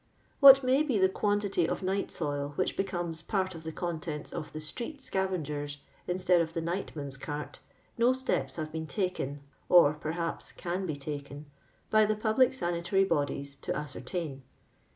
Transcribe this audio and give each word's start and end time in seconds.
What 0.39 0.63
may 0.63 0.81
be 0.81 0.97
the 0.97 1.07
quantity 1.09 1.69
of 1.69 1.83
night 1.83 2.09
soil 2.09 2.53
which 2.55 2.75
beeomea 2.75 3.27
part 3.27 3.53
of 3.53 3.61
the 3.63 3.71
contents 3.71 4.33
of 4.33 4.51
the 4.51 4.59
street 4.59 4.97
•Ottfdnger'8 4.99 5.77
instead 6.07 6.41
of 6.41 6.53
the 6.53 6.61
nightman's 6.61 7.17
cart, 7.17 7.59
no 7.99 8.11
steps 8.11 8.55
have 8.55 8.71
been 8.71 8.87
taken, 8.87 9.41
or 9.69 9.93
perhaps 9.93 10.53
can 10.53 10.87
be 10.87 10.95
taken, 10.95 11.45
by 11.91 12.05
the 12.07 12.15
public 12.15 12.49
sanitaiy 12.49 13.07
bodies 13.07 13.57
to 13.61 13.73
ascer 13.73 14.03
tain. 14.03 14.41